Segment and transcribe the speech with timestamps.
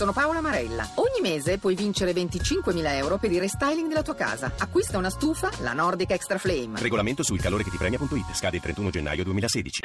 [0.00, 0.88] Sono Paola Marella.
[0.94, 4.50] Ogni mese puoi vincere 25.000 euro per il restyling della tua casa.
[4.58, 6.80] Acquista una stufa, la Nordic Extra Flame.
[6.80, 8.32] Regolamento sul calore che ti premia.it.
[8.32, 9.82] Scade il 31 gennaio 2016.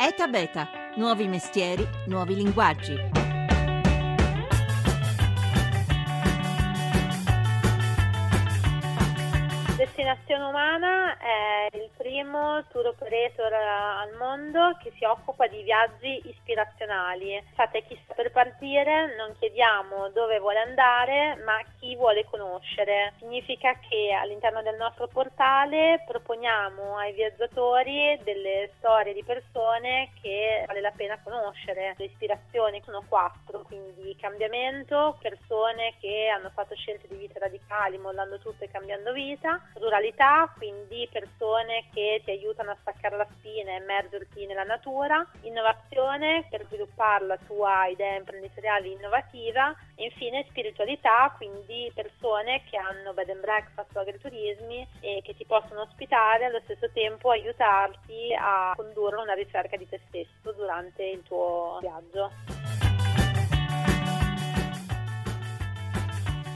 [0.00, 0.68] ETA Beta.
[0.96, 2.94] Nuovi mestieri, nuovi linguaggi.
[9.76, 11.69] Destinazione Umana è
[12.10, 17.34] primo tour operator al mondo che si occupa di viaggi ispirazionali.
[17.34, 23.12] Infatti, chi sta per partire non chiediamo dove vuole andare, ma chi vuole conoscere.
[23.18, 30.80] Significa che all'interno del nostro portale proponiamo ai viaggiatori delle storie di persone che vale
[30.80, 31.94] la pena conoscere.
[31.96, 38.40] Le ispirazioni sono quattro, quindi cambiamento, persone che hanno fatto scelte di vita radicali, mollando
[38.40, 43.76] tutto e cambiando vita ruralità, quindi persone che ti aiutano a staccare la spina e
[43.76, 51.90] immergerti nella natura, innovazione per sviluppare la tua idea imprenditoriale innovativa e infine spiritualità, quindi
[51.94, 56.60] persone che hanno bed and breakfast o agriturismi e che ti possono ospitare e allo
[56.64, 62.59] stesso tempo aiutarti a condurre una ricerca di te stesso durante il tuo viaggio.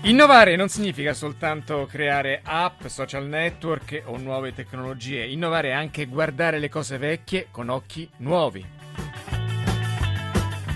[0.05, 6.59] Innovare non significa soltanto creare app, social network o nuove tecnologie, innovare è anche guardare
[6.59, 8.74] le cose vecchie con occhi nuovi.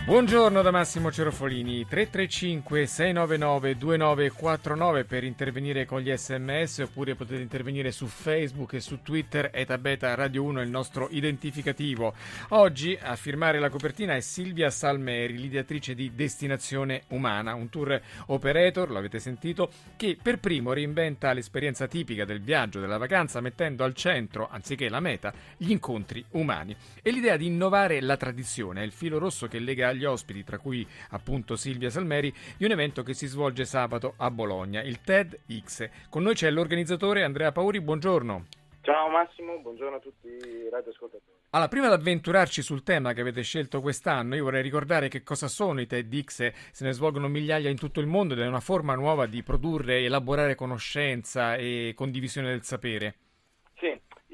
[0.08, 7.92] Buongiorno da Massimo Cerofolini, 335 699 2949 per intervenire con gli sms oppure potete intervenire
[7.92, 12.14] su Facebook e su Twitter etabeta Radio 1 il nostro identificativo.
[12.48, 18.90] Oggi a firmare la copertina è Silvia Salmeri, l'ideatrice di Destinazione Umana, un tour operator,
[18.90, 24.48] l'avete sentito, che per primo reinventa l'esperienza tipica del viaggio, della vacanza, mettendo al centro,
[24.50, 26.74] anziché la meta, gli incontri umani.
[27.02, 30.58] E l'idea di innovare la tradizione è il filo rosso che lega agli ospiti, tra
[30.58, 35.90] cui appunto Silvia Salmeri, di un evento che si svolge sabato a Bologna, il TEDx.
[36.08, 38.46] Con noi c'è l'organizzatore Andrea Pauri, buongiorno.
[38.80, 41.36] Ciao Massimo, buongiorno a tutti i radioascoltatori.
[41.50, 45.48] Allora, prima di avventurarci sul tema che avete scelto quest'anno, io vorrei ricordare che cosa
[45.48, 48.94] sono i TEDx, se ne svolgono migliaia in tutto il mondo ed è una forma
[48.94, 53.14] nuova di produrre e elaborare conoscenza e condivisione del sapere.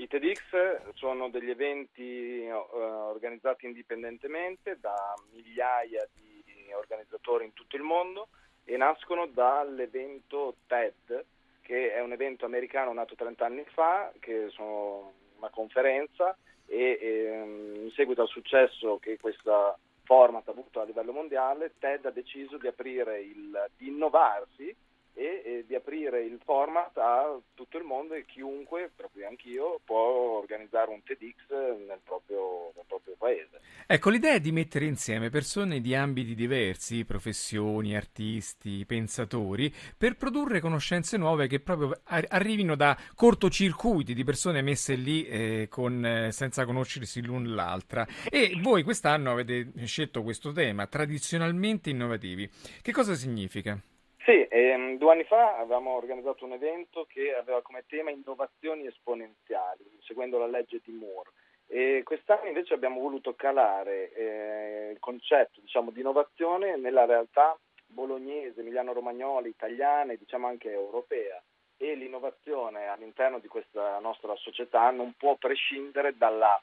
[0.05, 7.83] I TEDx sono degli eventi uh, organizzati indipendentemente da migliaia di organizzatori in tutto il
[7.83, 8.29] mondo
[8.65, 11.25] e nascono dall'evento TED,
[11.63, 17.81] che è un evento americano nato 30 anni fa, che sono una conferenza e, e
[17.85, 22.59] in seguito al successo che questa format ha avuto a livello mondiale, TED ha deciso
[22.59, 24.77] di aprire il, di innovarsi
[25.15, 30.39] e, e, di aprire il format a tutto il mondo e chiunque, proprio anch'io, può
[30.39, 33.61] organizzare un TEDx nel proprio, nel proprio, paese.
[33.87, 40.61] Ecco, l'idea è di mettere insieme persone di ambiti diversi, professioni, artisti, pensatori, per produrre
[40.61, 47.23] conoscenze nuove che proprio arrivino da cortocircuiti di persone messe lì eh, con, senza conoscersi
[47.23, 48.07] l'un l'altra.
[48.29, 52.51] E voi quest'anno avete scelto questo tema, tradizionalmente innovativi.
[52.83, 53.81] Che cosa significa?
[54.25, 59.85] Sì, ehm, due anni fa avevamo organizzato un evento che aveva come tema innovazioni esponenziali,
[60.03, 61.31] seguendo la legge di Moore.
[61.67, 67.55] E quest'anno invece abbiamo voluto calare eh, il concetto diciamo, di innovazione nella realtà
[67.87, 71.43] bolognese, emiliano-romagnola, italiana e diciamo anche europea.
[71.77, 76.59] E l'innovazione all'interno di questa nostra società non può prescindere dalla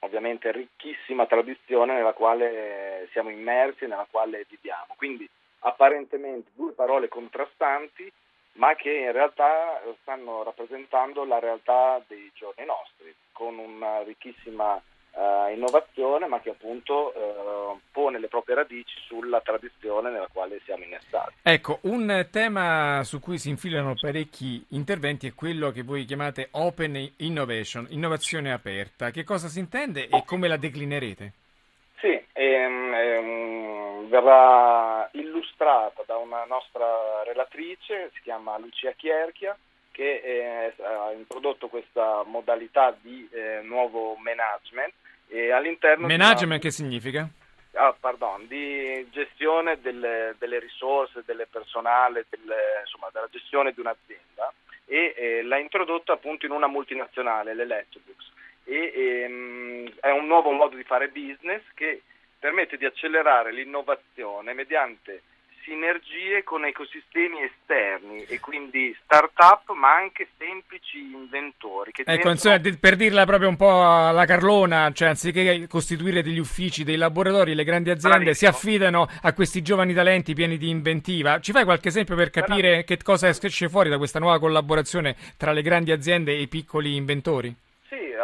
[0.00, 4.94] ovviamente ricchissima tradizione nella quale siamo immersi e nella quale viviamo.
[4.96, 5.28] Quindi
[5.64, 8.10] apparentemente due parole contrastanti,
[8.54, 15.50] ma che in realtà stanno rappresentando la realtà dei giorni nostri, con una ricchissima uh,
[15.52, 21.34] innovazione, ma che appunto uh, pone le proprie radici sulla tradizione nella quale siamo innestati.
[21.42, 27.12] Ecco, un tema su cui si infilano parecchi interventi è quello che voi chiamate Open
[27.18, 29.10] Innovation, innovazione aperta.
[29.10, 31.32] Che cosa si intende e come la declinerete?
[32.00, 33.43] Sì, ehm, ehm,
[34.14, 39.56] verrà illustrata da una nostra relatrice, si chiama Lucia Chierchia,
[39.90, 44.92] che eh, ha introdotto questa modalità di eh, nuovo management.
[45.28, 46.58] E all'interno management una...
[46.58, 47.28] che significa?
[47.72, 54.52] Ah, pardon, di gestione delle, delle risorse, del personale, delle, insomma, della gestione di un'azienda
[54.86, 58.32] e eh, l'ha introdotta appunto in una multinazionale, l'Electrolux
[58.64, 62.02] e ehm, è un nuovo modo di fare business che
[62.44, 65.22] permette di accelerare l'innovazione mediante
[65.64, 71.92] sinergie con ecosistemi esterni e quindi start-up ma anche semplici inventori.
[71.94, 72.32] ecco, diventano...
[72.32, 77.54] insomma, per dirla proprio un po' alla Carlona, cioè anziché costituire degli uffici, dei laboratori,
[77.54, 78.52] le grandi aziende Bravissimo.
[78.52, 81.40] si affidano a questi giovani talenti pieni di inventiva.
[81.40, 82.84] Ci fai qualche esempio per capire Bravissimo.
[82.84, 86.94] che cosa esce fuori da questa nuova collaborazione tra le grandi aziende e i piccoli
[86.94, 87.63] inventori?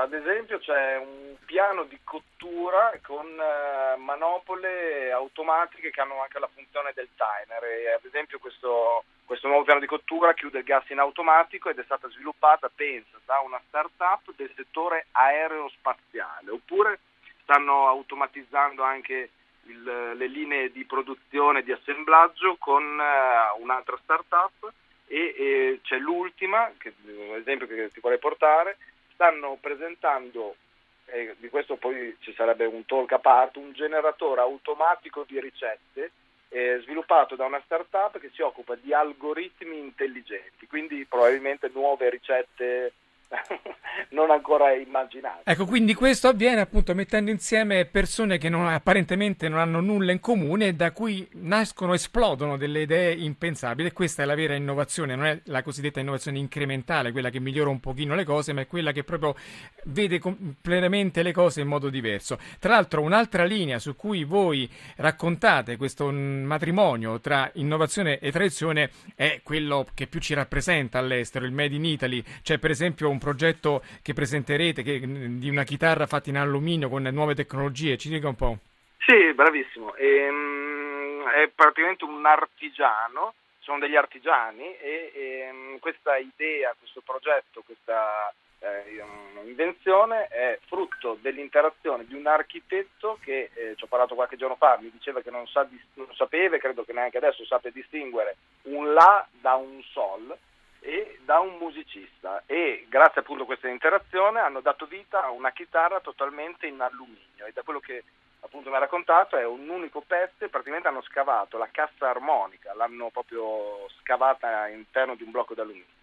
[0.00, 6.49] Ad esempio c'è un piano di cottura con uh, manopole automatiche che hanno anche la
[6.49, 7.62] funzione del timer.
[7.64, 11.79] E ad esempio questo, questo, nuovo piano di cottura chiude il gas in automatico ed
[11.79, 16.50] è stata sviluppata, pensa, da una start-up del settore aerospaziale.
[16.50, 17.00] Oppure
[17.43, 19.31] stanno automatizzando anche
[19.64, 19.82] il,
[20.17, 24.73] le linee di produzione e di assemblaggio con uh, un'altra start-up.
[25.06, 26.94] E, e c'è l'ultima, che,
[27.35, 28.79] esempio che ti vorrei portare,
[29.21, 30.57] stanno presentando,
[31.05, 36.13] e di questo poi ci sarebbe un talk a parte, un generatore automatico di ricette
[36.49, 42.95] eh, sviluppato da una startup che si occupa di algoritmi intelligenti, quindi probabilmente nuove ricette
[44.11, 45.43] non ancora immaginate.
[45.44, 50.21] Ecco, quindi questo avviene appunto mettendo insieme persone che non, apparentemente non hanno nulla in
[50.21, 55.41] comune da cui nascono, esplodono delle idee impensabili questa è la vera innovazione, non è
[55.44, 59.05] la cosiddetta innovazione incrementale, quella che migliora un pochino le cose, ma è quella che
[59.05, 59.37] proprio
[59.85, 62.38] vede completamente le cose in modo diverso.
[62.59, 69.41] Tra l'altro un'altra linea su cui voi raccontate questo matrimonio tra innovazione e tradizione è
[69.43, 73.83] quello che più ci rappresenta all'estero, il Made in Italy, c'è per esempio un progetto
[74.03, 78.35] che presenterete che, di una chitarra fatta in alluminio con nuove tecnologie, ci dica un
[78.35, 78.59] po'.
[79.07, 87.01] Sì, bravissimo, ehm, è praticamente un artigiano, sono degli artigiani e ehm, questa idea, questo
[87.05, 89.03] progetto, questa eh,
[89.45, 94.79] invenzione è frutto dell'interazione di un architetto che eh, ci ho parlato qualche giorno fa,
[94.81, 99.27] mi diceva che non, sa, non sapeva, credo che neanche adesso sappia distinguere un La
[99.31, 100.37] da un Sol
[100.81, 105.53] e da un musicista e grazie appunto a questa interazione hanno dato vita a una
[105.53, 108.03] chitarra totalmente in alluminio e da quello che
[108.41, 112.75] appunto mi ha raccontato è un unico pezzo e praticamente hanno scavato la cassa armonica,
[112.75, 115.99] l'hanno proprio scavata all'interno di un blocco d'alluminio.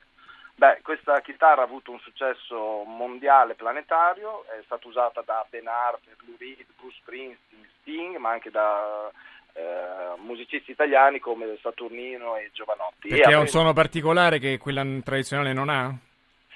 [0.56, 6.15] Beh, questa chitarra ha avuto un successo mondiale planetario, è stata usata da Ben Harper,
[6.25, 9.12] Lou Reed, Bruce Springsteen, Sting, ma anche da
[9.57, 13.09] eh, musicisti italiani come Saturnino e Giovanotti.
[13.09, 15.94] Perché e ha un suono particolare che quella tradizionale non ha?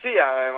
[0.01, 0.51] Sì, eh,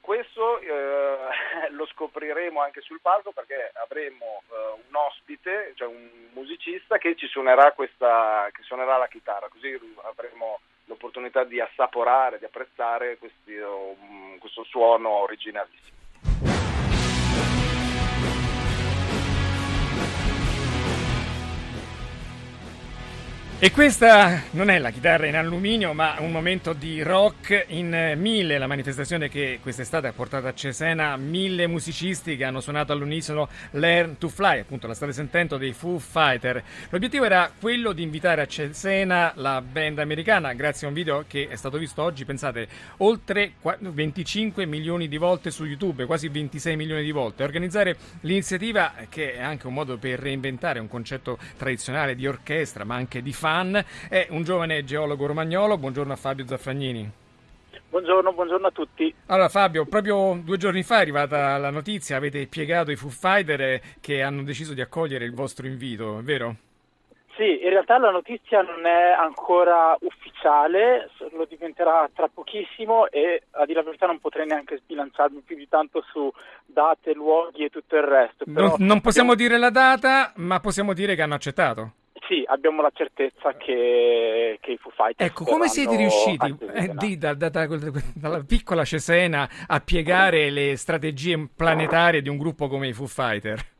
[0.00, 6.98] questo eh, lo scopriremo anche sul palco perché avremo eh, un ospite, cioè un musicista
[6.98, 13.18] che ci suonerà, questa, che suonerà la chitarra, così avremo l'opportunità di assaporare, di apprezzare
[13.18, 15.99] questi, um, questo suono originalissimo.
[23.62, 28.56] E questa non è la chitarra in alluminio, ma un momento di rock in mille,
[28.56, 34.16] la manifestazione che quest'estate ha portato a Cesena mille musicisti che hanno suonato all'unisono Learn
[34.16, 36.64] to Fly, appunto la state sentendo dei Foo Fighter.
[36.88, 41.48] L'obiettivo era quello di invitare a Cesena la band americana, grazie a un video che
[41.50, 42.66] è stato visto oggi, pensate,
[42.98, 47.42] oltre 25 milioni di volte su YouTube, quasi 26 milioni di volte.
[47.42, 52.94] Organizzare l'iniziativa, che è anche un modo per reinventare un concetto tradizionale di orchestra, ma
[52.94, 55.76] anche di fan, fan, è un giovane geologo romagnolo.
[55.76, 57.10] Buongiorno a Fabio Zaffagnini.
[57.90, 59.12] Buongiorno, buongiorno, a tutti.
[59.26, 63.80] Allora Fabio, proprio due giorni fa è arrivata la notizia, avete piegato i Foo Fighter
[64.00, 66.54] che hanno deciso di accogliere il vostro invito, è vero?
[67.36, 73.64] Sì, in realtà la notizia non è ancora ufficiale, lo diventerà tra pochissimo e a
[73.64, 76.30] dire la verità non potrei neanche sbilanciarmi più di tanto su
[76.66, 78.44] date, luoghi e tutto il resto.
[78.46, 81.92] non, non possiamo dire la data, ma possiamo dire che hanno accettato.
[82.30, 87.18] Sì, abbiamo la certezza che, che i Foo Fighters Ecco, come siete riusciti eh, di,
[87.18, 87.66] da, da, da,
[88.14, 93.78] dalla piccola Cesena a piegare le strategie planetarie di un gruppo come i Foo Fighters?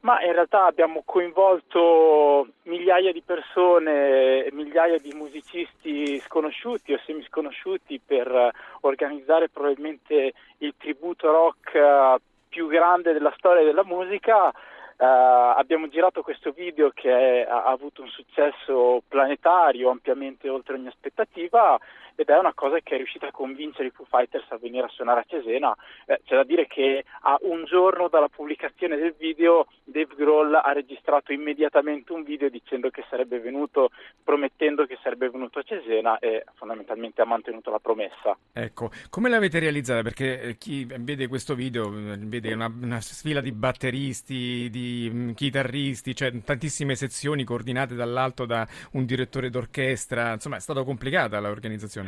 [0.00, 8.50] Ma in realtà abbiamo coinvolto migliaia di persone, migliaia di musicisti sconosciuti o semisconosciuti per
[8.82, 12.16] organizzare probabilmente il tributo rock eh,
[12.50, 14.52] più grande della storia della musica
[15.00, 20.88] Uh, abbiamo girato questo video che è, ha avuto un successo planetario ampiamente oltre ogni
[20.88, 21.78] aspettativa
[22.18, 24.90] ed è una cosa che è riuscita a convincere i Foo Fighters a venire a
[24.90, 25.72] suonare a Cesena.
[26.04, 30.72] Eh, c'è da dire che a un giorno dalla pubblicazione del video Dave Grohl ha
[30.72, 33.90] registrato immediatamente un video dicendo che sarebbe venuto,
[34.24, 38.36] promettendo che sarebbe venuto a Cesena e fondamentalmente ha mantenuto la promessa.
[38.52, 40.02] Ecco, come l'avete realizzata?
[40.02, 45.30] Perché eh, chi vede questo video eh, vede una, una sfila di batteristi, di mm,
[45.34, 52.07] chitarristi, cioè tantissime sezioni coordinate dall'alto da un direttore d'orchestra, insomma è stata complicata l'organizzazione.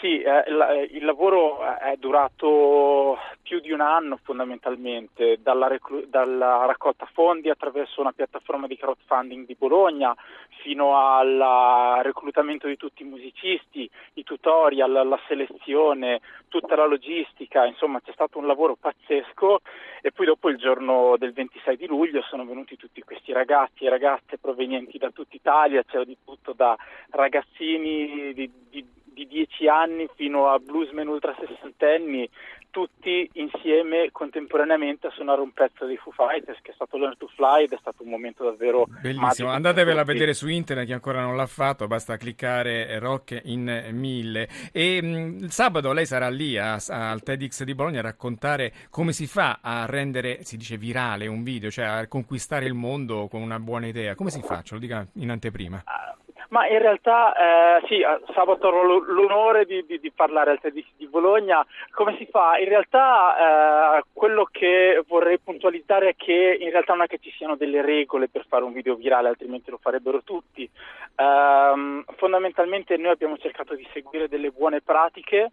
[0.00, 6.66] Sì, eh, il, il lavoro è durato più di un anno fondamentalmente, dalla, reclu- dalla,
[6.66, 10.14] raccolta fondi attraverso una piattaforma di crowdfunding di Bologna
[10.62, 18.00] fino al reclutamento di tutti i musicisti, i tutorial, la selezione, tutta la logistica, insomma
[18.00, 19.60] c'è stato un lavoro pazzesco.
[20.00, 23.88] E poi dopo il giorno del 26 di luglio sono venuti tutti questi ragazzi e
[23.88, 26.76] ragazze provenienti da tutta Italia, c'era di tutto da
[27.10, 32.28] ragazzini di, di di 10 anni fino a bluesmen ultra sessantenni,
[32.70, 37.26] tutti insieme contemporaneamente a suonare un pezzo dei Foo Fighters che è stato Learn to
[37.34, 39.48] Fly ed è stato un momento davvero bellissimo.
[39.48, 44.48] Andatevela a vedere su internet chi ancora non l'ha fatto, basta cliccare Rock in 1000.
[44.70, 48.72] E mh, il sabato lei sarà lì a, a, al TEDx di Bologna a raccontare
[48.90, 53.26] come si fa a rendere, si dice virale un video, cioè a conquistare il mondo
[53.26, 54.14] con una buona idea.
[54.14, 54.62] Come si fa?
[54.62, 55.82] Ce lo dica in anteprima.
[55.84, 58.00] Uh ma in realtà eh, sì,
[58.32, 61.64] sabato ho l'onore di, di, di, parlare al TEDx di Bologna.
[61.90, 62.56] Come si fa?
[62.58, 67.30] In realtà eh, quello che vorrei puntualizzare è che in realtà non è che ci
[67.32, 70.62] siano delle regole per fare un video virale, altrimenti lo farebbero tutti.
[70.64, 75.50] Eh, fondamentalmente noi abbiamo cercato di seguire delle buone pratiche,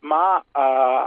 [0.00, 1.06] ma eh,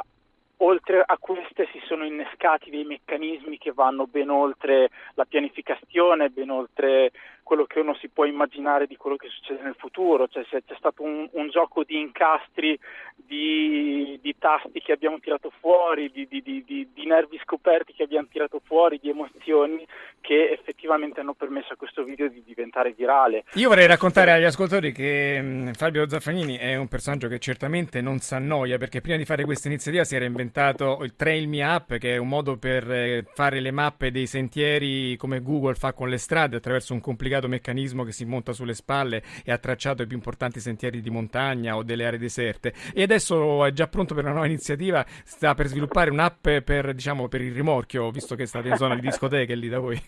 [0.58, 6.50] oltre a queste si sono innescati dei meccanismi che vanno ben oltre la pianificazione, ben
[6.50, 7.12] oltre
[7.46, 10.74] quello che uno si può immaginare di quello che succede nel futuro, cioè c'è, c'è
[10.80, 12.78] stato un, un, gioco di incastri,
[13.16, 18.60] di, di, tasti che abbiamo tirato fuori, di, di, di, nervi scoperti che abbiamo tirato
[18.66, 19.86] fuori, di emozioni
[20.22, 23.44] che effettivamente hanno permesso a questo video di diventare virale.
[23.54, 28.18] Io vorrei raccontare agli ascoltatori che mh, Fabio Zaffagnini è un personaggio che certamente non
[28.18, 31.98] si annoia perché prima di fare questa iniziativa si era inventato il Trail Me Up
[32.00, 36.10] che è un modo per eh, fare le mappe dei sentieri come Google fa con
[36.10, 40.02] le strade attraverso un complicato complicato meccanismo che si monta sulle spalle e ha tracciato
[40.02, 42.74] i più importanti sentieri di montagna o delle aree deserte.
[42.94, 47.28] E adesso è già pronto per una nuova iniziativa, sta per sviluppare un'app per, diciamo,
[47.28, 50.02] per il rimorchio, visto che state in zona di discoteche lì da voi.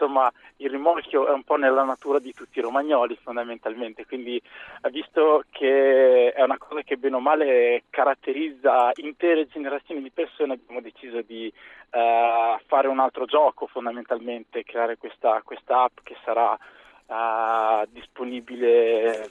[0.00, 4.40] Insomma il rimorchio è un po' nella natura di tutti i romagnoli fondamentalmente, quindi
[4.92, 10.80] visto che è una cosa che bene o male caratterizza intere generazioni di persone, abbiamo
[10.80, 11.52] deciso di
[11.90, 16.56] uh, fare un altro gioco fondamentalmente, creare questa, questa app che sarà
[17.10, 19.30] Uh, disponibile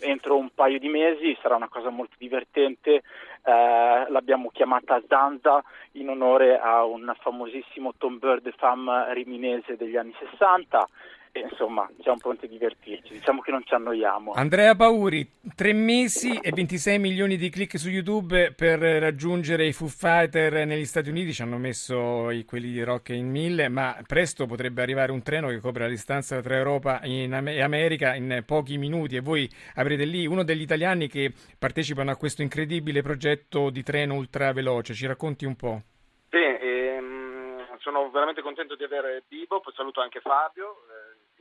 [0.00, 3.02] entro un paio di mesi, sarà una cosa molto divertente,
[3.42, 5.62] uh, l'abbiamo chiamata Zanza
[5.92, 10.88] in onore a un famosissimo Tom Bird fam riminese degli anni 60
[11.32, 14.32] e insomma siamo pronti a divertirci, diciamo che non ci annoiamo.
[14.32, 19.88] Andrea Pauri, tre mesi e 26 milioni di click su YouTube per raggiungere i Foo
[19.88, 24.44] Fighter negli Stati Uniti, ci hanno messo i, quelli di Rock in mille, ma presto
[24.44, 27.24] potrebbe arrivare un treno che copre la distanza tra Europa e
[27.62, 32.42] America in pochi minuti e voi avrete lì uno degli italiani che partecipano a questo
[32.42, 35.80] incredibile progetto di treno ultraveloce, ci racconti un po'?
[36.28, 40.76] Sì, ehm, sono veramente contento di avere Bibo, poi saluto anche Fabio.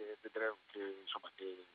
[0.01, 1.65] Eh che, vedremo, che, insomma, che,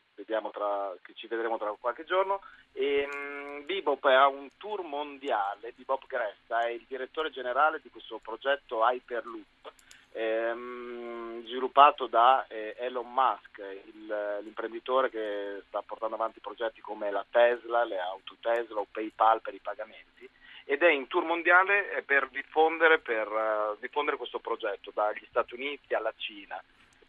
[0.52, 2.40] tra, che, ci vedremo tra qualche giorno.
[2.72, 8.18] E, um, Bebop ha un tour mondiale, Bebop Gressa è il direttore generale di questo
[8.18, 9.72] progetto Hyperloop.
[10.12, 17.24] Ehm, sviluppato da eh, Elon Musk, il, l'imprenditore che sta portando avanti progetti come la
[17.28, 20.26] Tesla, le auto Tesla o PayPal per i pagamenti
[20.68, 25.94] ed è in tour mondiale per diffondere, per, uh, diffondere questo progetto dagli Stati Uniti
[25.94, 26.60] alla Cina.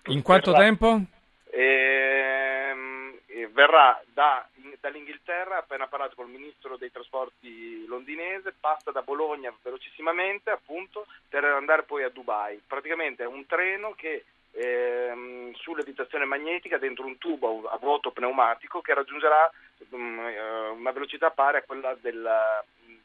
[0.07, 1.01] In quanto verrà, tempo?
[1.51, 3.19] Ehm,
[3.51, 4.47] verrà da,
[4.79, 11.43] dall'Inghilterra, appena parlato con il ministro dei trasporti londinese, passa da Bologna velocissimamente appunto per
[11.43, 12.61] andare poi a Dubai.
[12.65, 18.93] Praticamente è un treno che ehm, sull'evitazione magnetica dentro un tubo a vuoto pneumatico che
[18.93, 19.51] raggiungerà
[19.89, 20.19] um,
[20.77, 22.29] una velocità pari a quella del,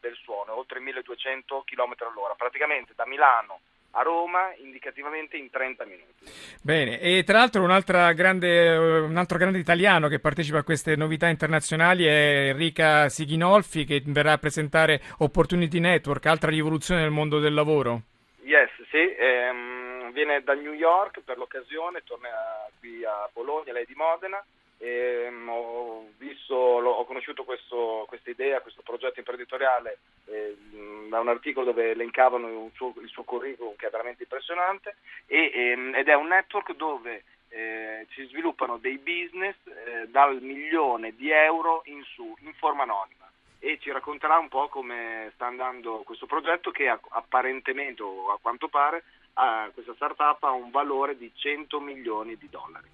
[0.01, 2.35] del suono, oltre 1200 km all'ora.
[2.35, 3.61] Praticamente da Milano
[3.93, 6.25] a Roma indicativamente in 30 minuti.
[6.63, 7.67] Bene, e tra l'altro
[8.15, 14.03] grande, un altro grande italiano che partecipa a queste novità internazionali è Enrica Sighinolfi che
[14.07, 18.03] verrà a presentare Opportunity Network, altra rivoluzione nel mondo del lavoro.
[18.43, 22.29] Yes, sì, ehm, viene da New York per l'occasione, torna
[22.79, 24.43] qui a Bologna, lei di Modena
[24.83, 30.57] ehm, ho, visto, ho conosciuto questo, questa idea, questo progetto imprenditoriale eh,
[31.09, 34.97] da un articolo dove elencavano suo, il suo curriculum che è veramente impressionante
[35.27, 41.15] e, ehm, ed è un network dove eh, si sviluppano dei business eh, dal milione
[41.15, 43.31] di euro in su, in forma anonima.
[43.61, 48.67] E ci racconterà un po' come sta andando questo progetto che apparentemente o a quanto
[48.67, 52.89] pare a questa startup ha un valore di 100 milioni di dollari.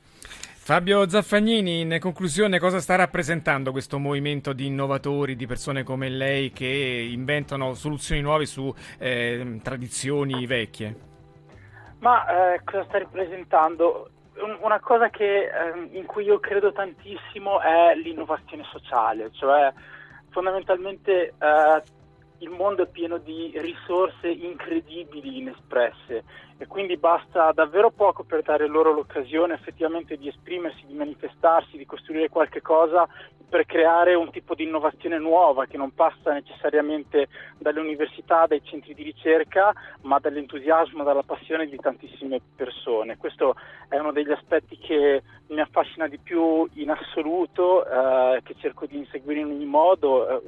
[0.68, 6.50] Fabio Zaffagnini, in conclusione cosa sta rappresentando questo movimento di innovatori, di persone come lei
[6.50, 10.94] che inventano soluzioni nuove su eh, tradizioni vecchie?
[12.00, 14.10] Ma eh, cosa sta rappresentando?
[14.60, 19.72] una cosa che, eh, in cui io credo tantissimo è l'innovazione sociale, cioè
[20.30, 21.82] fondamentalmente eh,
[22.38, 26.24] il mondo è pieno di risorse incredibili inespresse
[26.58, 31.86] e quindi basta davvero poco per dare loro l'occasione effettivamente di esprimersi, di manifestarsi, di
[31.86, 33.08] costruire qualche cosa
[33.48, 38.92] per creare un tipo di innovazione nuova che non passa necessariamente dalle università, dai centri
[38.92, 39.72] di ricerca,
[40.02, 43.16] ma dall'entusiasmo, dalla passione di tantissime persone.
[43.16, 43.54] Questo
[43.88, 48.98] è uno degli aspetti che mi affascina di più in assoluto, eh, che cerco di
[48.98, 50.28] inseguire in ogni modo.
[50.28, 50.42] Eh,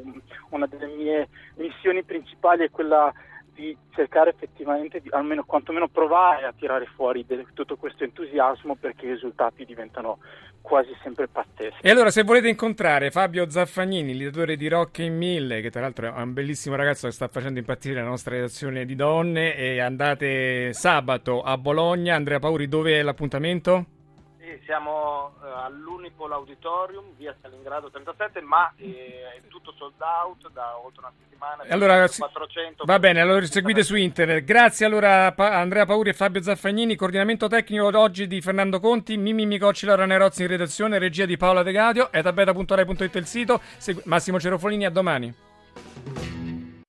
[0.51, 3.11] una delle mie missioni principali è quella
[3.61, 9.07] di cercare effettivamente, di, almeno quantomeno provare a tirare fuori de, tutto questo entusiasmo perché
[9.07, 10.19] i risultati diventano
[10.63, 11.81] quasi sempre pazzeschi.
[11.83, 16.15] E allora se volete incontrare Fabio Zaffagnini, l'ideatore di Rock in Mille, che tra l'altro
[16.15, 20.73] è un bellissimo ragazzo che sta facendo impazzire la nostra redazione di donne, e andate
[20.73, 23.99] sabato a Bologna, Andrea Pauri, dove è l'appuntamento?
[24.71, 31.01] Siamo uh, all'Unipol Auditorium, via Stalingrado 37, ma eh, è tutto sold out da oltre
[31.01, 31.65] una settimana.
[31.69, 34.45] Allora, 400, va bene, allora seguite su internet.
[34.45, 39.45] Grazie allora a Andrea Pauri e Fabio Zaffagnini, coordinamento tecnico oggi di Fernando Conti, Mimmi
[39.45, 43.61] Micocci, Laura Nerozzi in redazione, regia di Paola De Gadio, etabeta.rai.it il sito,
[44.05, 46.40] Massimo Cerofolini, a domani.